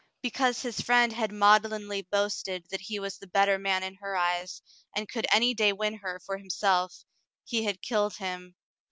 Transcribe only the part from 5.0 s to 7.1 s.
could any day win her for himself,